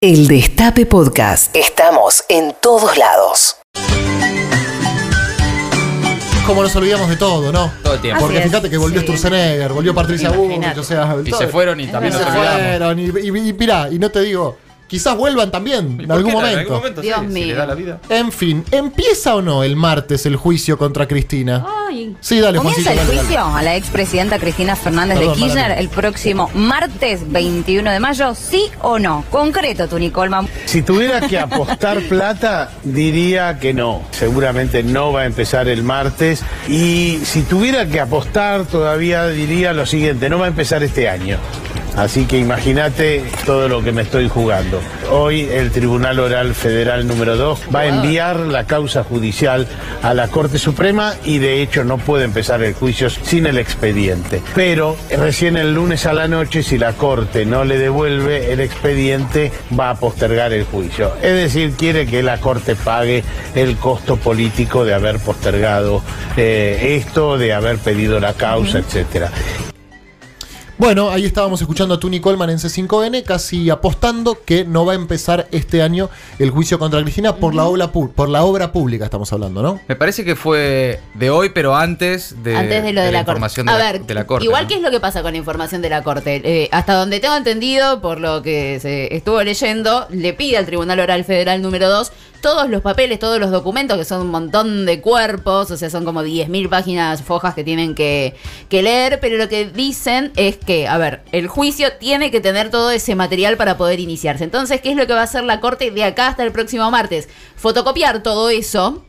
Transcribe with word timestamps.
El 0.00 0.28
Destape 0.28 0.86
Podcast. 0.86 1.56
Estamos 1.56 2.22
en 2.28 2.54
todos 2.62 2.96
lados. 2.96 3.56
Como 6.46 6.62
nos 6.62 6.76
olvidamos 6.76 7.08
de 7.08 7.16
todo, 7.16 7.50
¿no? 7.50 7.72
Todo 7.82 7.94
el 7.94 8.00
tiempo. 8.00 8.20
Porque 8.20 8.36
Así 8.36 8.44
es, 8.46 8.50
fíjate 8.52 8.70
que 8.70 8.76
volvió 8.78 9.00
sí. 9.00 9.06
Sturzenegger, 9.08 9.72
volvió 9.72 9.92
Patricia. 9.92 10.30
Bullrich, 10.30 10.78
o 10.78 10.84
sea, 10.84 11.16
Y 11.24 11.28
todo- 11.30 11.40
se 11.40 11.48
fueron 11.48 11.80
y 11.80 11.88
también 11.88 12.12
se 12.12 12.20
nos 12.20 12.28
olvidamos. 12.28 12.60
fueron. 12.60 12.98
Y, 13.00 13.02
y, 13.06 13.48
y 13.48 13.52
mirá, 13.54 13.88
y 13.90 13.98
no 13.98 14.08
te 14.08 14.20
digo, 14.20 14.56
quizás 14.88 15.16
vuelvan 15.16 15.50
también 15.52 15.96
¿Y 16.00 16.04
en 16.04 16.10
algún 16.10 16.32
momento. 16.32 16.52
En 16.54 16.58
algún 16.60 16.76
momento 16.78 17.00
Dios 17.02 17.20
sí, 17.20 17.26
si 17.28 17.32
mío. 17.32 17.46
le 17.46 17.54
da 17.54 17.66
la 17.66 17.74
vida. 17.74 18.00
En 18.08 18.32
fin, 18.32 18.64
¿empieza 18.72 19.36
o 19.36 19.42
no 19.42 19.62
el 19.62 19.76
martes 19.76 20.26
el 20.26 20.34
juicio 20.36 20.76
contra 20.76 21.06
Cristina? 21.06 21.64
Ay. 21.88 22.16
Sí, 22.20 22.40
dale, 22.40 22.58
Comienza 22.58 22.82
Juancito. 22.82 22.90
el 22.90 22.96
dale, 23.06 23.16
dale. 23.16 23.26
juicio 23.28 23.56
a 23.56 23.62
la 23.62 23.76
expresidenta 23.76 24.38
Cristina 24.38 24.74
Fernández 24.76 25.18
Perdón, 25.18 25.34
de 25.34 25.40
Kirchner 25.40 25.70
el 25.78 25.88
próximo 25.88 26.50
martes 26.54 27.30
21 27.30 27.90
de 27.90 28.00
mayo, 28.00 28.34
¿sí 28.34 28.64
o 28.82 28.98
no? 28.98 29.24
Concreto, 29.30 29.86
tú, 29.88 29.98
Nicolman. 29.98 30.48
Si 30.66 30.82
tuviera 30.82 31.20
que 31.20 31.38
apostar 31.38 32.00
plata, 32.08 32.70
diría 32.82 33.58
que 33.58 33.74
no. 33.74 34.02
Seguramente 34.10 34.82
no 34.82 35.12
va 35.12 35.22
a 35.22 35.26
empezar 35.26 35.68
el 35.68 35.82
martes. 35.82 36.42
Y 36.68 37.18
si 37.24 37.42
tuviera 37.42 37.86
que 37.86 38.00
apostar, 38.00 38.64
todavía 38.66 39.26
diría 39.28 39.72
lo 39.72 39.86
siguiente, 39.86 40.28
no 40.28 40.38
va 40.38 40.46
a 40.46 40.48
empezar 40.48 40.82
este 40.82 41.08
año. 41.08 41.38
Así 41.96 42.26
que 42.26 42.38
imagínate 42.38 43.24
todo 43.44 43.68
lo 43.68 43.82
que 43.82 43.92
me 43.92 44.02
estoy 44.02 44.28
jugando. 44.28 44.80
Hoy 45.10 45.48
el 45.50 45.70
Tribunal 45.70 46.20
Oral 46.20 46.54
Federal 46.54 47.06
número 47.06 47.36
2 47.36 47.60
va 47.74 47.80
a 47.80 47.86
enviar 47.86 48.38
la 48.40 48.64
causa 48.64 49.02
judicial 49.02 49.66
a 50.02 50.14
la 50.14 50.28
Corte 50.28 50.58
Suprema 50.58 51.14
y 51.24 51.38
de 51.38 51.62
hecho 51.62 51.84
no 51.84 51.98
puede 51.98 52.24
empezar 52.24 52.62
el 52.62 52.74
juicio 52.74 53.10
sin 53.10 53.46
el 53.46 53.58
expediente. 53.58 54.40
Pero 54.54 54.96
recién 55.10 55.56
el 55.56 55.74
lunes 55.74 56.06
a 56.06 56.12
la 56.12 56.28
noche, 56.28 56.62
si 56.62 56.78
la 56.78 56.92
Corte 56.92 57.44
no 57.44 57.64
le 57.64 57.78
devuelve 57.78 58.52
el 58.52 58.60
expediente, 58.60 59.50
va 59.78 59.90
a 59.90 59.94
postergar 59.94 60.52
el 60.52 60.64
juicio. 60.64 61.12
Es 61.22 61.34
decir, 61.34 61.72
quiere 61.72 62.06
que 62.06 62.22
la 62.22 62.38
Corte 62.38 62.76
pague 62.76 63.24
el 63.54 63.76
costo 63.76 64.16
político 64.16 64.84
de 64.84 64.94
haber 64.94 65.18
postergado 65.18 66.02
eh, 66.36 66.96
esto, 67.00 67.38
de 67.38 67.52
haber 67.52 67.78
pedido 67.78 68.20
la 68.20 68.34
causa, 68.34 68.78
etcétera. 68.78 69.30
Bueno, 70.78 71.10
ahí 71.10 71.24
estábamos 71.24 71.60
escuchando 71.60 71.96
a 71.96 71.98
Tuni 72.00 72.20
Coleman 72.20 72.50
en 72.50 72.58
C5N, 72.58 73.24
casi 73.24 73.68
apostando 73.68 74.38
que 74.44 74.64
no 74.64 74.86
va 74.86 74.92
a 74.92 74.94
empezar 74.94 75.48
este 75.50 75.82
año 75.82 76.08
el 76.38 76.50
juicio 76.50 76.78
contra 76.78 77.02
Cristina 77.02 77.34
por 77.34 77.52
la 77.56 77.64
obra, 77.64 77.92
pu- 77.92 78.12
por 78.12 78.28
la 78.28 78.44
obra 78.44 78.70
pública, 78.70 79.04
estamos 79.04 79.32
hablando, 79.32 79.60
¿no? 79.60 79.80
Me 79.88 79.96
parece 79.96 80.24
que 80.24 80.36
fue 80.36 81.00
de 81.14 81.30
hoy, 81.30 81.48
pero 81.48 81.74
antes 81.74 82.44
de, 82.44 82.54
Antes 82.56 82.84
de 82.84 82.92
lo 82.92 83.02
de, 83.02 83.10
la, 83.10 83.20
información 83.20 83.66
corte. 83.66 83.76
de, 83.76 83.82
a 83.82 83.86
la, 83.86 83.92
ver, 83.98 84.06
de 84.06 84.14
la 84.14 84.24
corte. 84.28 84.44
igual 84.44 84.62
¿no? 84.62 84.68
qué 84.68 84.74
es 84.76 84.80
lo 84.82 84.90
que 84.92 85.00
pasa 85.00 85.20
con 85.22 85.32
la 85.32 85.38
información 85.38 85.82
de 85.82 85.90
la 85.90 86.02
corte. 86.04 86.42
Eh, 86.44 86.68
hasta 86.70 86.94
donde 86.94 87.18
tengo 87.18 87.34
entendido, 87.36 88.00
por 88.00 88.20
lo 88.20 88.42
que 88.42 88.78
se 88.80 89.12
estuvo 89.16 89.42
leyendo, 89.42 90.06
le 90.10 90.32
pide 90.32 90.58
al 90.58 90.66
Tribunal 90.66 91.00
Oral 91.00 91.24
Federal 91.24 91.60
número 91.60 91.88
2 91.90 92.12
todos 92.40 92.70
los 92.70 92.82
papeles, 92.82 93.18
todos 93.18 93.40
los 93.40 93.50
documentos, 93.50 93.98
que 93.98 94.04
son 94.04 94.20
un 94.20 94.28
montón 94.30 94.86
de 94.86 95.00
cuerpos, 95.00 95.72
o 95.72 95.76
sea, 95.76 95.90
son 95.90 96.04
como 96.04 96.22
10.000 96.22 96.68
páginas 96.68 97.20
fojas 97.20 97.52
que 97.56 97.64
tienen 97.64 97.96
que, 97.96 98.36
que 98.68 98.80
leer, 98.80 99.18
pero 99.20 99.36
lo 99.38 99.48
que 99.48 99.68
dicen 99.68 100.30
es 100.36 100.56
que, 100.56 100.67
a 100.88 100.98
ver, 100.98 101.22
el 101.32 101.46
juicio 101.48 101.92
tiene 101.98 102.30
que 102.30 102.40
tener 102.40 102.70
todo 102.70 102.90
ese 102.90 103.14
material 103.14 103.56
para 103.56 103.76
poder 103.76 104.00
iniciarse. 104.00 104.44
Entonces, 104.44 104.80
¿qué 104.80 104.90
es 104.90 104.96
lo 104.96 105.06
que 105.06 105.12
va 105.14 105.20
a 105.20 105.24
hacer 105.24 105.44
la 105.44 105.60
corte 105.60 105.90
de 105.90 106.04
acá 106.04 106.26
hasta 106.28 106.42
el 106.44 106.52
próximo 106.52 106.90
martes? 106.90 107.28
Fotocopiar 107.56 108.22
todo 108.22 108.50
eso 108.50 109.04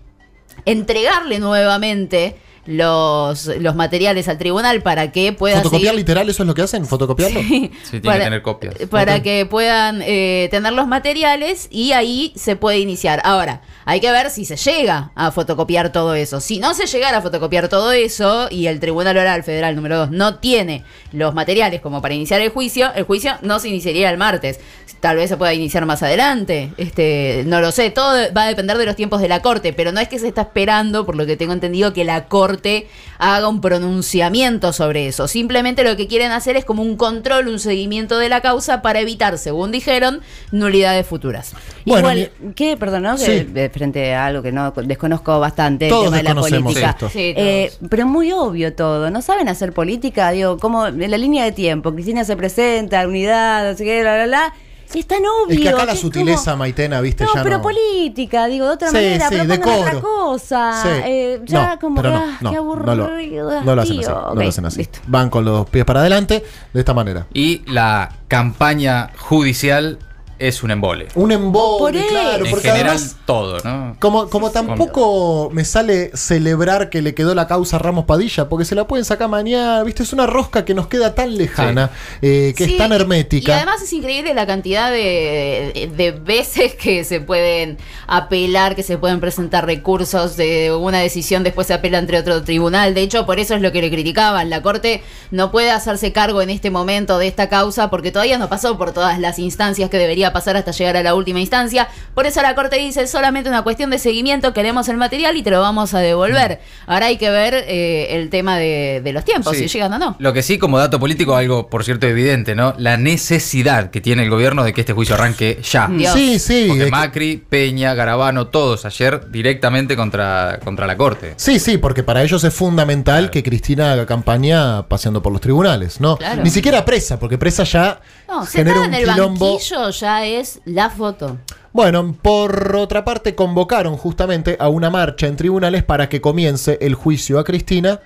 entregarle 0.65 1.39
nuevamente 1.39 2.35
los, 2.65 3.47
los 3.47 3.75
materiales 3.75 4.27
al 4.27 4.37
tribunal 4.37 4.81
para 4.83 5.11
que 5.11 5.33
pueda 5.33 5.55
¿Fotocopiar 5.57 5.93
seguir- 5.93 5.97
literal 5.97 6.29
eso 6.29 6.43
es 6.43 6.47
lo 6.47 6.53
que 6.53 6.61
hacen? 6.61 6.85
¿Fotocopiarlo? 6.85 7.39
Sí, 7.41 7.71
tiene 7.99 8.17
que 8.17 8.23
tener 8.23 8.41
copias. 8.41 8.75
Para 8.89 9.23
que 9.23 9.45
puedan 9.45 10.01
eh, 10.03 10.47
tener 10.51 10.73
los 10.73 10.87
materiales 10.87 11.67
y 11.71 11.93
ahí 11.93 12.31
se 12.35 12.55
puede 12.55 12.79
iniciar. 12.79 13.21
Ahora, 13.23 13.61
hay 13.89 14.01
que 14.01 14.11
ver 14.11 14.29
si 14.29 14.45
se 14.45 14.55
llega 14.55 15.09
a 15.15 15.31
fotocopiar 15.31 15.91
todo 15.91 16.13
eso. 16.13 16.39
Si 16.39 16.59
no 16.59 16.75
se 16.75 16.85
llegara 16.85 17.17
a 17.17 17.21
fotocopiar 17.23 17.69
todo 17.69 17.91
eso 17.91 18.47
y 18.51 18.67
el 18.67 18.79
Tribunal 18.79 19.17
Oral 19.17 19.41
Federal 19.41 19.75
número 19.75 19.97
2 19.97 20.11
no 20.11 20.35
tiene 20.35 20.83
los 21.11 21.33
materiales 21.33 21.81
como 21.81 21.99
para 21.99 22.13
iniciar 22.13 22.39
el 22.39 22.49
juicio, 22.49 22.93
el 22.93 23.05
juicio 23.05 23.39
no 23.41 23.57
se 23.57 23.69
iniciaría 23.69 24.11
el 24.11 24.19
martes. 24.19 24.59
Tal 24.99 25.15
vez 25.15 25.29
se 25.29 25.37
pueda 25.37 25.55
iniciar 25.55 25.87
más 25.87 26.03
adelante. 26.03 26.71
Este, 26.77 27.43
no 27.47 27.61
lo 27.61 27.71
sé, 27.71 27.89
todo 27.89 28.15
va 28.31 28.43
a 28.43 28.47
depender 28.47 28.77
de 28.77 28.85
los 28.85 28.95
tiempos 28.95 29.21
de 29.21 29.27
la 29.27 29.41
Corte, 29.41 29.73
pero 29.73 29.91
no 29.91 29.99
es 30.01 30.07
que 30.07 30.19
se 30.19 30.27
está 30.27 30.41
esperando, 30.41 31.05
por 31.05 31.15
lo 31.15 31.25
que 31.25 31.35
tengo 31.35 31.53
entendido, 31.53 31.91
que 31.91 32.03
la 32.03 32.25
Corte 32.25 32.87
haga 33.17 33.47
un 33.47 33.59
pronunciamiento 33.59 34.71
sobre 34.71 35.07
eso. 35.07 35.27
Simplemente 35.27 35.83
lo 35.83 35.95
que 35.95 36.07
quieren 36.07 36.31
hacer 36.31 36.57
es 36.57 36.65
como 36.65 36.83
un 36.83 36.95
control, 36.95 37.47
un 37.47 37.59
seguimiento 37.59 38.19
de 38.19 38.29
la 38.29 38.41
causa 38.41 38.83
para 38.83 38.99
evitar, 38.99 39.39
según 39.39 39.71
dijeron, 39.71 40.21
nulidades 40.51 41.07
futuras. 41.07 41.53
Bueno, 41.85 42.11
Igual, 42.11 42.31
¿qué? 42.55 42.77
Perdón, 42.77 43.03
¿no? 43.03 43.17
Sí. 43.17 43.45
de 43.45 43.69
frente 43.79 44.13
a 44.13 44.27
algo 44.27 44.43
que 44.43 44.51
no 44.51 44.71
desconozco 44.71 45.39
bastante, 45.39 45.85
el 45.85 45.89
Todos 45.89 46.05
tema 46.05 46.17
de 46.17 46.23
la 46.23 46.29
desconocemos 46.29 46.73
política. 46.73 46.89
esto. 46.91 47.09
Sí, 47.09 47.33
Eh, 47.35 47.71
pero 47.89 48.05
muy 48.05 48.31
obvio 48.31 48.75
todo. 48.75 49.09
¿No 49.09 49.21
saben 49.23 49.49
hacer 49.49 49.73
política? 49.73 50.29
Digo, 50.29 50.57
como 50.59 50.85
en 50.87 51.09
la 51.09 51.17
línea 51.17 51.43
de 51.43 51.51
tiempo. 51.51 51.91
Cristina 51.93 52.23
se 52.23 52.35
presenta, 52.37 53.07
unidad, 53.07 53.71
no 53.71 53.75
sé 53.77 53.83
qué, 53.83 54.01
bla, 54.01 54.13
bla, 54.15 54.25
bla. 54.27 54.53
Es 54.93 55.05
tan 55.05 55.19
obvio. 55.19 55.55
Es 55.55 55.61
que 55.61 55.69
acá 55.69 55.85
la 55.85 55.91
que 55.93 55.99
sutileza, 55.99 56.51
como- 56.51 56.57
Maitena, 56.63 56.99
viste, 56.99 57.23
No, 57.23 57.29
ya 57.35 57.43
pero 57.43 57.57
no. 57.57 57.61
política, 57.61 58.47
digo, 58.47 58.65
de 58.65 58.71
otra 58.73 58.87
Sí, 58.89 58.95
manera, 58.95 59.29
sí, 59.29 59.35
otra 59.39 60.01
cosa. 60.01 60.81
Sí. 60.81 60.89
Eh, 61.05 61.41
ya 61.45 61.73
No, 61.75 61.79
como 61.79 62.01
que, 62.01 62.07
no, 62.07 62.15
ah, 62.15 62.37
no, 62.41 62.49
qué 62.49 62.55
no 62.55 62.75
lo, 62.95 63.03
aburrido. 63.03 63.61
no 63.61 63.75
lo 63.75 63.81
hacen 63.83 63.99
así. 63.99 64.07
No 64.09 64.33
lo 64.33 64.47
hacen 64.49 64.65
así. 64.65 64.77
listo. 64.79 64.99
Van 65.05 65.29
con 65.29 65.45
los 65.45 65.69
pies 65.69 65.85
para 65.85 65.99
adelante 65.99 66.43
de 66.73 66.79
esta 66.79 66.95
manera. 66.95 67.27
Y 67.35 67.61
la 67.71 68.09
campaña 68.27 69.11
judicial 69.19 69.99
es 70.39 70.63
un 70.63 70.71
embole. 70.71 71.07
Un 71.15 71.31
embole, 71.31 72.05
claro, 72.07 72.45
en 72.45 72.51
porque 72.51 72.69
general, 72.69 72.95
además 72.95 73.17
todo, 73.25 73.59
¿no? 73.63 73.97
Como, 73.99 74.29
como 74.29 74.51
tampoco 74.51 75.49
me 75.51 75.65
sale 75.65 76.11
celebrar 76.15 76.89
que 76.89 77.01
le 77.01 77.13
quedó 77.13 77.35
la 77.35 77.47
causa 77.47 77.75
a 77.75 77.79
Ramos 77.79 78.05
Padilla, 78.05 78.47
porque 78.47 78.63
se 78.63 78.73
la 78.73 78.87
pueden 78.87 79.03
sacar 79.03 79.27
mañana, 79.27 79.83
¿viste? 79.83 80.03
Es 80.03 80.13
una 80.13 80.25
rosca 80.25 80.63
que 80.63 80.73
nos 80.73 80.87
queda 80.87 81.13
tan 81.13 81.37
lejana, 81.37 81.91
eh, 82.21 82.53
que 82.55 82.65
Sí, 82.65 82.71
es 82.73 82.77
tan 82.77 82.93
hermética. 82.93 83.51
Y 83.51 83.55
además 83.55 83.81
es 83.81 83.91
increíble 83.91 84.33
la 84.33 84.47
cantidad 84.47 84.89
de, 84.89 85.91
de 85.95 86.11
veces 86.11 86.73
que 86.75 87.03
se 87.03 87.19
pueden 87.19 87.77
apelar, 88.07 88.75
que 88.75 88.83
se 88.83 88.97
pueden 88.97 89.19
presentar 89.19 89.65
recursos 89.65 90.37
de 90.37 90.73
una 90.73 90.99
decisión, 90.99 91.43
después 91.43 91.67
se 91.67 91.73
apela 91.73 91.97
entre 91.97 92.17
otro 92.17 92.43
tribunal. 92.43 92.93
De 92.93 93.01
hecho, 93.01 93.25
por 93.25 93.39
eso 93.39 93.55
es 93.55 93.61
lo 93.61 93.73
que 93.73 93.81
le 93.81 93.91
criticaban. 93.91 94.49
La 94.49 94.61
Corte 94.61 95.03
no 95.31 95.51
puede 95.51 95.71
hacerse 95.71 96.13
cargo 96.13 96.41
en 96.41 96.49
este 96.49 96.71
momento 96.71 97.17
de 97.17 97.27
esta 97.27 97.49
causa 97.49 97.89
porque 97.89 98.11
todavía 98.11 98.37
no 98.37 98.47
pasó 98.47 98.77
por 98.77 98.93
todas 98.93 99.19
las 99.19 99.37
instancias 99.37 99.89
que 99.89 99.97
debería 99.97 100.28
pasar 100.33 100.57
hasta 100.57 100.71
llegar 100.71 100.97
a 100.97 101.03
la 101.03 101.15
última 101.15 101.39
instancia. 101.39 101.87
Por 102.13 102.25
eso 102.25 102.41
la 102.41 102.55
Corte 102.55 102.77
dice, 102.77 103.01
es 103.03 103.11
solamente 103.11 103.49
una 103.49 103.61
cuestión 103.63 103.89
de 103.89 103.99
seguimiento, 103.99 104.53
queremos 104.53 104.87
el 104.89 104.97
material 104.97 105.37
y 105.37 105.43
te 105.43 105.51
lo 105.51 105.61
vamos 105.61 105.93
a 105.93 105.99
devolver. 105.99 106.59
Ahora 106.87 107.07
hay 107.07 107.17
que 107.17 107.29
ver 107.29 107.53
eh, 107.67 108.07
el 108.11 108.29
tema 108.29 108.57
de, 108.57 109.01
de 109.03 109.13
los 109.13 109.23
tiempos, 109.25 109.55
Sí. 109.55 109.67
si 109.67 109.77
llegan 109.77 109.93
o 109.93 109.99
no. 109.99 110.15
Lo 110.19 110.33
que 110.33 110.41
sí, 110.43 110.57
como 110.57 110.77
dato 110.77 110.99
político, 110.99 111.35
algo 111.35 111.69
por 111.69 111.83
cierto 111.83 112.07
evidente, 112.07 112.55
¿no? 112.55 112.73
La 112.77 112.97
necesidad 112.97 113.91
que 113.91 114.01
tiene 114.01 114.23
el 114.23 114.29
gobierno 114.29 114.63
de 114.63 114.73
que 114.73 114.81
este 114.81 114.93
juicio 114.93 115.15
arranque 115.15 115.59
ya. 115.63 115.87
Dios. 115.87 116.13
Sí, 116.13 116.39
sí. 116.39 116.65
Porque 116.67 116.85
que- 116.85 116.91
Macri, 116.91 117.37
Peña, 117.37 117.93
Garabano, 117.93 118.47
todos 118.47 118.85
ayer 118.85 119.29
directamente 119.29 119.95
contra, 119.95 120.59
contra 120.63 120.87
la 120.87 120.97
corte. 120.97 121.33
Sí, 121.37 121.59
sí, 121.59 121.77
porque 121.77 122.03
para 122.03 122.23
ellos 122.23 122.43
es 122.43 122.53
fundamental 122.53 122.99
Claro. 123.19 123.31
que 123.31 123.43
Cristina 123.43 123.91
haga 123.93 124.05
campaña 124.05 124.87
paseando 124.87 125.21
por 125.21 125.31
los 125.31 125.41
tribunales, 125.41 125.99
¿no? 126.01 126.17
Claro. 126.17 126.43
Ni 126.43 126.49
siquiera 126.49 126.83
presa, 126.85 127.19
porque 127.19 127.37
presa 127.37 127.63
ya 127.63 128.01
No, 128.27 128.45
genera 128.45 128.79
un 128.81 128.85
en 128.87 128.93
el 128.95 129.09
quilombo. 129.09 129.51
banquillo 129.53 129.89
ya 129.91 130.18
es 130.25 130.61
la 130.65 130.89
foto. 130.89 131.37
Bueno, 131.71 132.15
por 132.21 132.75
otra 132.75 133.05
parte, 133.05 133.35
convocaron 133.35 133.97
justamente 133.97 134.57
a 134.59 134.69
una 134.69 134.89
marcha 134.89 135.27
en 135.27 135.35
tribunales 135.35 135.83
para 135.83 136.09
que 136.09 136.21
comience 136.21 136.77
el 136.81 136.95
juicio 136.95 137.39
a 137.39 137.43
Cristina 137.43 138.01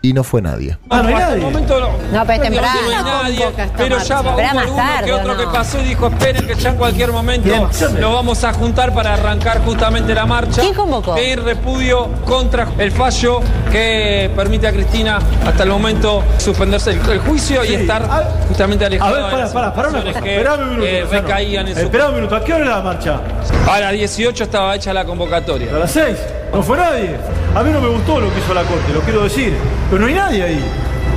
y 0.00 0.12
no 0.12 0.22
fue 0.22 0.40
nadie. 0.40 0.78
Ah, 0.90 1.02
no 1.02 1.08
hay 1.08 1.14
nadie. 1.14 1.42
No, 1.42 2.24
pero 2.24 2.32
es 2.32 2.42
temprano. 2.42 2.80
No 2.84 2.96
hay 2.96 3.04
nadie, 3.04 3.46
pero 3.76 3.98
ya 3.98 4.20
va 4.22 4.34
hubo 4.34 4.40
alguno 4.58 4.76
tarde, 4.76 5.06
que 5.06 5.12
¿o 5.12 5.16
otro 5.16 5.34
no? 5.34 5.40
que 5.40 5.46
pasó 5.48 5.80
y 5.80 5.84
dijo, 5.84 6.06
esperen 6.06 6.46
que 6.46 6.54
ya 6.54 6.68
en 6.70 6.76
cualquier 6.76 7.10
momento 7.12 7.68
lo 7.98 8.12
vamos 8.12 8.44
a 8.44 8.52
juntar 8.52 8.94
para 8.94 9.14
arrancar 9.14 9.60
justamente 9.64 10.14
la 10.14 10.24
marcha. 10.24 10.60
¿Quién 10.62 10.74
convocó? 10.74 11.16
En 11.16 11.44
repudio 11.44 12.08
contra 12.24 12.68
el 12.78 12.92
fallo 12.92 13.40
que 13.72 14.30
permite 14.36 14.68
a 14.68 14.72
Cristina 14.72 15.18
hasta 15.46 15.64
el 15.64 15.70
momento 15.70 16.22
suspenderse 16.38 16.90
el, 16.92 17.00
el 17.10 17.18
juicio 17.18 17.64
y 17.64 17.74
estar 17.74 18.06
justamente 18.48 18.84
A 18.84 18.86
alejada 18.88 19.28
ver, 19.30 19.38
las 19.40 19.50
para, 19.52 19.74
para 19.74 19.88
una 19.88 20.02
cosa. 20.04 20.20
que 20.20 20.36
Esperame 20.36 20.62
un 20.62 20.70
minuto. 20.70 20.86
eh, 20.86 21.00
Luciano. 21.02 21.22
recaían 21.26 21.68
en 21.68 21.74
su... 21.74 21.80
Esperá 21.80 22.08
un 22.08 22.14
minuto. 22.14 22.36
¿A 22.36 22.44
qué 22.44 22.54
hora 22.54 22.64
es 22.64 22.70
la 22.70 22.80
marcha? 22.82 23.20
A 23.68 23.80
las 23.80 23.92
18 23.92 24.44
estaba 24.44 24.76
hecha 24.76 24.92
la 24.92 25.04
convocatoria. 25.04 25.74
A 25.74 25.78
las 25.80 25.90
6. 25.90 26.16
No 26.52 26.62
fue 26.62 26.76
nadie. 26.76 27.16
A 27.54 27.62
mí 27.62 27.70
no 27.70 27.80
me 27.80 27.88
gustó 27.88 28.20
lo 28.20 28.32
que 28.32 28.40
hizo 28.40 28.54
la 28.54 28.62
corte, 28.62 28.92
lo 28.92 29.00
quiero 29.00 29.24
decir. 29.24 29.54
Pero 29.90 30.00
no 30.00 30.06
hay 30.06 30.14
nadie 30.14 30.42
ahí. 30.42 30.64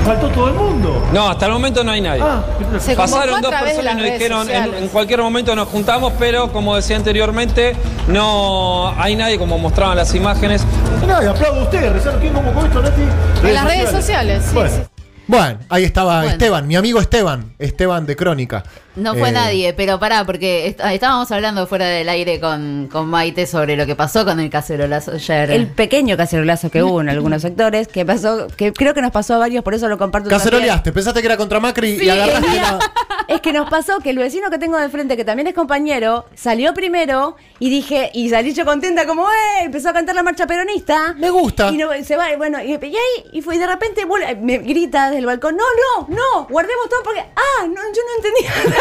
Faltó 0.05 0.29
todo 0.29 0.47
el 0.47 0.55
mundo. 0.55 1.07
No, 1.13 1.29
hasta 1.29 1.45
el 1.45 1.51
momento 1.51 1.83
no 1.83 1.91
hay 1.91 2.01
nadie. 2.01 2.23
Ah, 2.23 2.43
Se 2.79 2.95
Pasaron 2.95 3.39
dos 3.41 3.53
personas 3.53 3.93
y 3.93 3.97
nos 3.97 4.05
dijeron, 4.05 4.49
en, 4.49 4.87
cualquier 4.87 5.21
momento 5.21 5.55
nos 5.55 5.67
juntamos, 5.67 6.13
pero 6.17 6.51
como 6.51 6.75
decía 6.75 6.95
anteriormente, 6.95 7.75
no 8.07 8.93
hay 8.97 9.15
nadie, 9.15 9.37
como 9.37 9.59
mostraban 9.59 9.95
las 9.95 10.13
imágenes. 10.15 10.63
no 10.65 11.01
hay 11.01 11.07
nadie. 11.07 11.29
Aplaudo 11.29 11.61
a 11.61 11.63
ustedes. 11.63 12.03
¿Quién 12.19 12.33
convocó 12.33 12.65
esto, 12.65 12.81
Nati? 12.81 13.01
En 13.43 13.53
las 13.53 13.65
redes 13.65 13.91
sociales, 13.91 14.43
sí, 14.47 14.55
Bueno. 14.55 14.69
sí. 14.69 14.81
Bueno, 15.27 15.59
ahí 15.69 15.85
estaba 15.85 16.17
Bueno. 16.17 16.31
Esteban, 16.31 16.67
mi 16.67 16.75
amigo 16.75 16.99
Esteban, 16.99 17.53
Esteban 17.57 18.05
de 18.05 18.15
Crónica. 18.17 18.63
No 18.95 19.15
fue 19.15 19.29
Eh, 19.29 19.31
nadie, 19.31 19.73
pero 19.73 19.99
pará, 19.99 20.25
porque 20.25 20.67
est- 20.67 20.81
estábamos 20.83 21.31
hablando 21.31 21.65
fuera 21.67 21.85
del 21.85 22.09
aire 22.09 22.39
con, 22.39 22.89
con 22.91 23.07
Maite 23.07 23.47
sobre 23.47 23.77
lo 23.77 23.85
que 23.85 23.95
pasó 23.95 24.25
con 24.25 24.39
el 24.39 24.49
cacerolazo 24.49 25.11
ayer. 25.13 25.51
El 25.51 25.67
pequeño 25.67 26.17
cacerolazo 26.17 26.69
que 26.69 26.83
hubo 26.83 26.99
en 27.01 27.07
algunos 27.09 27.41
sectores, 27.41 27.87
que 27.87 28.05
pasó, 28.05 28.47
que 28.57 28.73
creo 28.73 28.93
que 28.93 29.01
nos 29.01 29.11
pasó 29.11 29.35
a 29.35 29.37
varios, 29.37 29.63
por 29.63 29.73
eso 29.73 29.87
lo 29.87 29.97
comparto. 29.97 30.27
también. 30.29 30.39
Caceroleaste, 30.43 30.91
pensaste 30.91 31.21
que 31.21 31.25
era 31.27 31.37
contra 31.37 31.59
Macri 31.61 31.99
y 32.03 32.09
agarraste 32.09 32.47
la. 32.55 32.79
Es 33.27 33.39
que 33.39 33.53
nos 33.53 33.69
pasó 33.69 33.99
que 33.99 34.09
el 34.09 34.17
vecino 34.17 34.49
que 34.49 34.57
tengo 34.57 34.77
de 34.77 34.89
frente, 34.89 35.15
que 35.15 35.23
también 35.23 35.47
es 35.47 35.53
compañero, 35.53 36.25
salió 36.35 36.73
primero 36.73 37.37
y 37.59 37.69
dije, 37.69 38.11
y 38.13 38.29
salí 38.29 38.53
yo 38.53 38.65
contenta 38.65 39.05
como, 39.05 39.25
¡eh! 39.29 39.63
Empezó 39.63 39.89
a 39.89 39.93
cantar 39.93 40.15
la 40.15 40.23
marcha 40.23 40.45
peronista. 40.47 41.13
Me 41.17 41.29
gusta. 41.29 41.71
Y 41.71 41.77
no, 41.77 41.89
se 42.03 42.17
va, 42.17 42.33
y 42.33 42.35
bueno, 42.35 42.61
y, 42.61 42.71
y 42.73 42.73
ahí, 42.95 43.25
y 43.31 43.41
fue, 43.41 43.55
y 43.55 43.59
de 43.59 43.67
repente 43.67 44.05
vuelve- 44.05 44.35
me 44.37 44.57
grita 44.57 45.05
desde 45.05 45.19
el 45.19 45.25
balcón, 45.27 45.55
no, 45.55 45.63
no, 45.63 46.07
no, 46.13 46.47
guardemos 46.49 46.89
todo 46.89 47.03
porque, 47.03 47.21
ah, 47.21 47.67
no, 47.67 47.73
yo 47.75 47.79
no 47.79 48.15
entendía. 48.17 48.77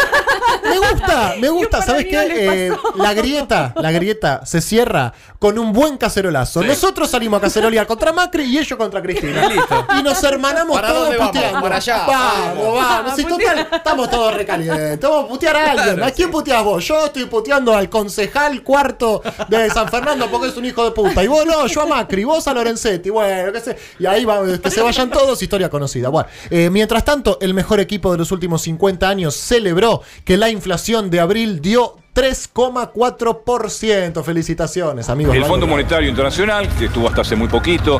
Me 0.63 0.77
gusta, 0.77 1.35
me 1.39 1.49
gusta, 1.49 1.81
¿sabes 1.81 2.05
qué? 2.05 2.67
Eh, 2.67 2.71
la 2.95 3.13
grieta, 3.13 3.73
la 3.75 3.91
grieta 3.91 4.45
se 4.45 4.61
cierra 4.61 5.13
con 5.39 5.57
un 5.57 5.73
buen 5.73 5.97
cacerolazo. 5.97 6.63
Nosotros 6.63 7.09
salimos 7.09 7.39
a 7.39 7.41
cacerolear 7.41 7.87
contra 7.87 8.13
Macri 8.13 8.43
y 8.43 8.57
ellos 8.57 8.77
contra 8.77 9.01
Cristina. 9.01 9.47
Y 9.47 9.53
listo. 9.55 9.87
Y 9.99 10.03
nos 10.03 10.23
hermanamos 10.23 10.75
¿Para 10.75 10.89
todos 10.89 11.01
dónde 11.03 11.17
vamos? 11.17 11.31
puteando. 11.33 11.61
Para 11.61 11.75
allá. 11.77 12.05
Vamos, 12.05 12.75
vamos. 12.75 13.15
Si 13.15 13.25
total, 13.25 13.67
estamos 13.71 14.09
todos 14.09 14.33
recalientes. 14.33 14.99
Vamos 15.01 15.25
a 15.25 15.27
putear 15.27 15.55
a 15.55 15.71
alguien. 15.71 15.95
Claro, 15.95 16.05
¿A 16.05 16.11
quién 16.11 16.31
puteas 16.31 16.63
vos? 16.63 16.85
Yo 16.87 17.05
estoy 17.05 17.25
puteando 17.25 17.75
al 17.75 17.89
concejal 17.89 18.63
cuarto 18.63 19.21
de 19.47 19.69
San 19.71 19.89
Fernando 19.89 20.29
porque 20.29 20.49
es 20.49 20.57
un 20.57 20.65
hijo 20.65 20.85
de 20.85 20.91
puta. 20.91 21.23
Y 21.23 21.27
vos 21.27 21.45
no, 21.45 21.65
yo 21.67 21.81
a 21.81 21.85
Macri, 21.85 22.23
vos 22.23 22.47
a 22.47 22.53
Lorenzetti. 22.53 23.09
Bueno, 23.09 23.51
qué 23.51 23.59
sé. 23.59 23.77
Y 23.99 24.05
ahí 24.05 24.25
va, 24.25 24.41
que 24.61 24.69
se 24.69 24.81
vayan 24.81 25.09
todos, 25.09 25.41
historia 25.41 25.69
conocida. 25.69 26.09
Bueno, 26.09 26.29
eh, 26.49 26.69
mientras 26.69 27.03
tanto, 27.03 27.39
el 27.41 27.53
mejor 27.53 27.79
equipo 27.79 28.11
de 28.11 28.19
los 28.19 28.31
últimos 28.31 28.61
50 28.61 29.09
años 29.09 29.35
celebró 29.35 29.90
que 30.23 30.37
la 30.37 30.49
inflación 30.49 31.09
de 31.09 31.19
abril 31.19 31.61
dio 31.61 31.97
3,4%. 32.15 34.23
Felicitaciones, 34.23 35.09
amigos. 35.09 35.35
El 35.35 35.45
Fondo 35.45 35.67
Monetario 35.67 36.09
Internacional, 36.09 36.67
que 36.77 36.85
estuvo 36.85 37.07
hasta 37.07 37.21
hace 37.21 37.35
muy 37.35 37.47
poquito 37.47 37.99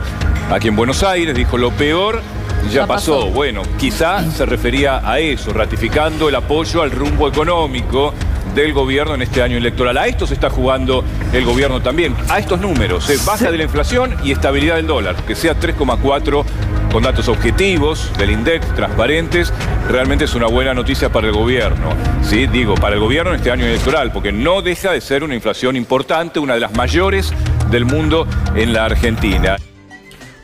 aquí 0.50 0.68
en 0.68 0.76
Buenos 0.76 1.04
Aires, 1.04 1.36
dijo 1.36 1.58
lo 1.58 1.72
peor 1.72 2.22
ya, 2.70 2.82
Ya 2.82 2.88
pasó. 2.88 3.22
pasó. 3.22 3.32
Bueno, 3.32 3.62
quizá 3.80 4.30
se 4.32 4.46
refería 4.46 5.02
a 5.10 5.20
eso, 5.20 5.54
ratificando 5.54 6.30
el 6.30 6.36
apoyo 6.36 6.82
al 6.82 6.92
rumbo 6.92 7.28
económico 7.28 8.14
del 8.54 8.74
gobierno 8.74 9.16
en 9.16 9.22
este 9.22 9.42
año 9.42 9.58
electoral. 9.58 9.98
A 9.98 10.08
esto 10.08 10.28
se 10.28 10.34
está 10.34 10.50
jugando 10.50 11.04
el 11.34 11.46
gobierno 11.46 11.82
también, 11.82 12.14
a 12.30 12.40
estos 12.40 12.60
números, 12.60 13.10
eh, 13.10 13.18
baja 13.26 13.50
de 13.50 13.58
la 13.58 13.64
inflación 13.64 14.16
y 14.24 14.32
estabilidad 14.34 14.76
del 14.76 14.88
dólar, 14.88 15.16
que 15.26 15.36
sea 15.36 15.58
3,4 15.58 16.44
con 16.92 17.04
datos 17.04 17.28
objetivos 17.30 18.12
del 18.18 18.32
INDEC, 18.32 18.62
transparentes, 18.76 19.54
realmente 19.90 20.26
es 20.26 20.36
una 20.36 20.48
buena 20.48 20.74
noticia 20.74 21.12
para 21.12 21.28
el 21.28 21.34
gobierno. 21.34 21.90
¿sí? 22.22 22.48
Digo, 22.48 22.76
para 22.76 22.96
el 22.96 23.02
gobierno 23.02 23.32
en 23.32 23.38
este 23.38 23.52
año 23.52 23.66
electoral, 23.66 24.12
porque 24.12 24.32
no 24.32 24.62
deja 24.62 24.92
de 24.92 25.00
ser 25.02 25.24
una 25.24 25.36
inflación 25.36 25.76
importante, 25.76 26.40
una 26.40 26.54
de 26.56 26.60
las 26.60 26.74
mayores 26.76 27.32
del 27.70 27.86
mundo 27.86 28.28
en 28.56 28.74
la 28.74 28.86
Argentina. 28.86 29.58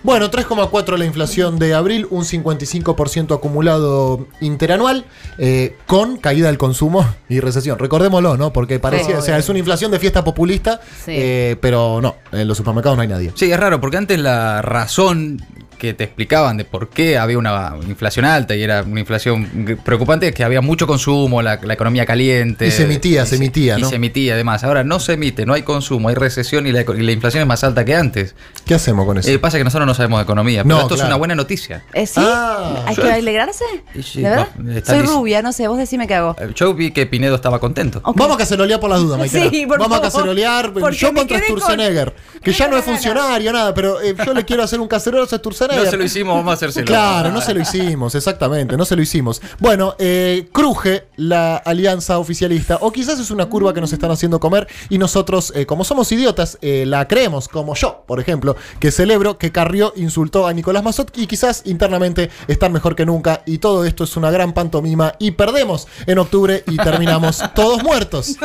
Bueno, 0.04 0.32
3,4 0.32 0.96
la 0.98 1.04
inflación 1.04 1.60
de 1.60 1.74
abril, 1.74 2.08
un 2.12 2.24
55% 2.24 3.36
acumulado 3.36 4.28
interanual, 4.40 5.04
eh, 5.38 5.76
con 5.86 6.16
caída 6.16 6.48
del 6.48 6.58
consumo 6.58 7.06
y 7.28 7.42
recesión. 7.42 7.78
Recordémoslo, 7.78 8.38
¿no? 8.38 8.54
Porque 8.54 8.80
parecía, 8.80 9.16
Sí. 9.16 9.20
o 9.20 9.22
sea, 9.22 9.38
es 9.38 9.50
una 9.50 9.60
inflación 9.60 9.92
de 9.92 10.00
fiesta 10.00 10.24
populista, 10.24 10.80
Sí. 11.04 11.12
eh, 11.14 11.58
pero 11.60 12.00
no, 12.00 12.16
en 12.32 12.48
los 12.48 12.56
supermercados 12.56 12.96
no 12.96 13.02
hay 13.02 13.10
nadie. 13.10 13.34
Sí, 13.36 13.52
es 13.52 13.60
raro, 13.60 13.82
porque 13.82 13.98
antes 13.98 14.18
la 14.18 14.62
razón 14.62 15.42
que 15.78 15.94
te 15.94 16.04
explicaban 16.04 16.58
de 16.58 16.66
por 16.66 16.90
qué 16.90 17.18
había 17.18 17.38
una 17.38 17.76
inflación 17.88 18.26
alta 18.26 18.56
y 18.56 18.64
era 18.64 18.84
una 18.84 19.00
inflación 19.00 19.78
preocupante 19.84 20.28
es 20.28 20.34
que 20.36 20.44
había 20.44 20.62
mucho 20.62 20.88
consumo, 20.88 21.42
la, 21.42 21.60
la 21.62 21.74
economía 21.74 22.06
caliente. 22.06 22.68
Y 22.68 22.72
se 22.72 22.84
emitía, 22.84 23.24
Y 23.24 23.28
se 23.28 23.36
emitía, 23.36 23.78
Y 23.78 23.82
¿no? 23.82 23.90
se 23.90 23.96
emitía, 23.96 24.34
además. 24.34 24.64
Ahora 24.64 24.84
no 24.84 25.00
se 25.00 25.14
emite, 25.14 25.46
no 25.46 25.54
hay 25.54 25.64
consumo, 25.64 26.10
hay 26.10 26.16
recesión 26.16 26.68
y 26.68 26.72
la, 26.72 26.82
y 26.82 27.02
la 27.02 27.12
inflación 27.12 27.42
es 27.42 27.48
más 27.48 27.64
alta 27.64 27.86
que 27.86 27.96
antes. 27.96 28.36
¿Qué 28.66 28.74
hacemos 28.74 29.06
con 29.06 29.18
eso? 29.18 29.30
Eh, 29.30 29.40
pasa 29.40 29.58
que 29.58 29.64
nosotros 29.64 29.86
no 29.88 29.94
sabemos 29.94 30.20
de 30.20 30.24
economía, 30.24 30.64
pero 30.64 30.76
No, 30.76 30.82
esto 30.82 30.96
es 30.96 31.02
una 31.02 31.16
buena 31.16 31.36
noticia. 31.36 31.84
¿Eh, 31.94 32.06
¿Sí? 32.08 32.20
Ah. 32.24 32.84
¿Hay 32.88 32.96
que 32.96 33.12
alegrarse? 33.12 33.64
Y 33.94 34.04
sí, 34.04 34.22
¿De 34.22 34.30
verdad? 34.30 34.48
Soy 34.86 35.02
rubia, 35.02 35.42
no 35.42 35.52
sé, 35.54 35.68
vos 35.68 35.78
decime 35.78 36.08
qué 36.08 36.16
hago. 36.16 36.36
Eh, 36.40 36.52
Yo 36.56 36.74
vi 36.74 36.92
que 36.92 37.06
Pinedo 37.06 37.36
estaba 37.36 37.60
contento. 37.60 38.02
Vamos 38.16 38.36
a 38.36 38.38
cacerolear 38.40 38.80
por 38.80 38.90
las 38.90 39.00
dudas, 39.00 39.18
Maitena. 39.20 39.50
Sí, 39.50 39.66
por 39.66 39.80
Vamos 39.80 40.00
a 40.00 40.02
cacerolear. 40.02 40.74
Porque 40.74 40.98
Yo 40.98 41.14
contra 41.14 41.40
con- 41.40 41.60
Sturzenegger, 41.60 42.14
que 42.42 42.52
ya 42.52 42.68
no 42.68 42.78
es 42.78 42.84
funcionario, 42.86 43.52
nada, 43.54 43.74
pero 43.74 44.02
eh, 44.02 44.16
yo 44.26 44.34
le 44.34 44.44
quiero 44.46 44.64
hacer 44.64 44.80
un 44.80 44.88
cacerolazo 44.88 45.36
a 45.36 45.40
Sturzenegger. 45.40 45.67
No 45.76 45.86
se 45.86 45.98
lo 45.98 46.04
hicimos, 46.04 46.36
vamos 46.36 46.52
a 46.52 46.54
hacérselo. 46.56 46.86
Claro, 46.86 47.32
no 47.32 47.42
se 47.42 47.54
lo 47.54 47.62
hicimos, 47.62 48.16
exactamente, 48.16 48.78
no 48.78 48.86
se 48.86 48.96
lo 48.96 49.02
hicimos. 49.02 49.42
Bueno, 49.60 49.96
eh, 50.00 50.50
cruje 50.52 51.08
la 51.16 51.58
alianza 51.58 52.18
oficialista, 52.20 52.78
o 52.82 52.92
quizás 52.92 53.20
es 53.20 53.32
una 53.32 53.48
curva 53.48 53.74
que 53.74 53.82
nos 53.82 53.94
están 53.94 54.12
haciendo 54.12 54.40
comer 54.40 54.68
y 54.90 54.98
nosotros, 54.98 55.52
eh, 55.56 55.66
como 55.66 55.84
somos 55.84 56.12
idiotas, 56.12 56.58
eh, 56.62 56.86
la 56.88 57.08
creemos, 57.08 57.48
como 57.48 57.76
yo, 57.76 58.04
por 58.08 58.20
ejemplo, 58.20 58.56
que 58.80 58.92
celebro 58.92 59.38
que 59.38 59.52
Carrió 59.52 59.94
insultó 59.96 60.48
a 60.48 60.54
Nicolás 60.54 60.84
Mazot 60.84 61.18
y 61.18 61.28
quizás 61.28 61.64
internamente 61.66 62.30
están 62.48 62.72
mejor 62.72 62.96
que 62.96 63.06
nunca 63.06 63.42
y 63.46 63.58
todo 63.60 63.86
esto 63.86 64.04
es 64.04 64.16
una 64.18 64.32
gran 64.32 64.54
pantomima 64.54 65.14
y 65.20 65.32
perdemos 65.32 65.88
en 66.06 66.20
octubre 66.20 66.64
y 66.68 66.78
terminamos 66.78 67.44
todos 67.56 67.84
muertos. 67.84 68.36